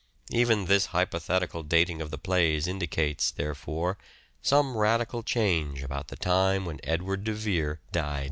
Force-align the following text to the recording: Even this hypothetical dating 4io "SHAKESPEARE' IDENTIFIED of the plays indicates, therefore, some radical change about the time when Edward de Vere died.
Even 0.31 0.65
this 0.65 0.87
hypothetical 0.87 1.61
dating 1.61 1.97
4io 1.97 1.99
"SHAKESPEARE' 1.99 2.07
IDENTIFIED 2.07 2.07
of 2.07 2.09
the 2.09 2.17
plays 2.17 2.67
indicates, 2.67 3.29
therefore, 3.31 3.97
some 4.41 4.75
radical 4.75 5.21
change 5.21 5.83
about 5.83 6.07
the 6.07 6.15
time 6.15 6.65
when 6.65 6.79
Edward 6.83 7.23
de 7.23 7.33
Vere 7.33 7.81
died. 7.91 8.19